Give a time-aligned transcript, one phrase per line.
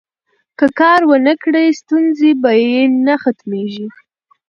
[0.57, 3.87] که کار ونکړي، ستونزې به یې نه ختمیږي.